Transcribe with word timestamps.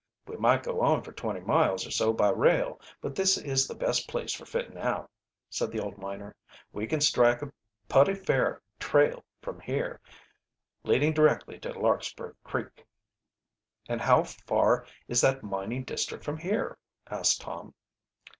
"We 0.25 0.35
might 0.35 0.63
go 0.63 0.81
on 0.81 1.03
for 1.03 1.11
twenty 1.11 1.41
miles 1.41 1.85
or 1.85 1.91
so 1.91 2.11
by 2.11 2.29
rail, 2.31 2.81
but 3.01 3.13
this 3.13 3.37
is 3.37 3.67
the 3.67 3.75
best 3.75 4.07
place 4.09 4.33
for 4.33 4.47
fitting 4.47 4.75
out," 4.79 5.11
said 5.47 5.71
the 5.71 5.79
old 5.79 5.99
miner. 5.99 6.35
"We 6.73 6.87
can 6.87 7.01
strike 7.01 7.43
a 7.43 7.53
putty 7.87 8.15
fair 8.15 8.63
trail 8.79 9.23
from 9.43 9.59
here, 9.59 10.01
leading 10.83 11.13
directly, 11.13 11.59
to 11.59 11.77
Larkspur 11.79 12.33
Creek." 12.43 12.83
"And 13.87 14.01
how 14.01 14.23
far 14.23 14.87
is 15.07 15.21
that 15.21 15.43
mining 15.43 15.83
district 15.83 16.23
from 16.23 16.37
here?" 16.39 16.79
asked 17.11 17.41
Tom. 17.41 17.75